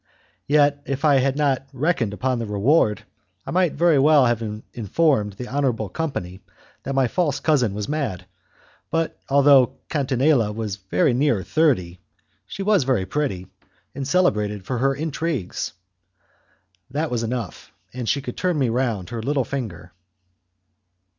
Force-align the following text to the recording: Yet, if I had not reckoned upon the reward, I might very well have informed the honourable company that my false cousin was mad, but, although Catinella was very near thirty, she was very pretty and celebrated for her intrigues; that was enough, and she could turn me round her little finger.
Yet, 0.47 0.81
if 0.87 1.05
I 1.05 1.17
had 1.17 1.35
not 1.35 1.67
reckoned 1.71 2.11
upon 2.11 2.39
the 2.39 2.47
reward, 2.47 3.03
I 3.45 3.51
might 3.51 3.73
very 3.73 3.99
well 3.99 4.25
have 4.25 4.41
informed 4.73 5.33
the 5.33 5.47
honourable 5.47 5.89
company 5.89 6.41
that 6.81 6.95
my 6.95 7.07
false 7.07 7.39
cousin 7.39 7.75
was 7.75 7.87
mad, 7.87 8.25
but, 8.89 9.19
although 9.29 9.77
Catinella 9.91 10.55
was 10.55 10.77
very 10.77 11.13
near 11.13 11.43
thirty, 11.43 11.99
she 12.47 12.63
was 12.63 12.83
very 12.83 13.05
pretty 13.05 13.45
and 13.93 14.07
celebrated 14.07 14.65
for 14.65 14.79
her 14.79 14.95
intrigues; 14.95 15.73
that 16.89 17.11
was 17.11 17.21
enough, 17.21 17.71
and 17.93 18.09
she 18.09 18.23
could 18.23 18.35
turn 18.37 18.57
me 18.57 18.69
round 18.69 19.09
her 19.11 19.21
little 19.21 19.45
finger. 19.45 19.93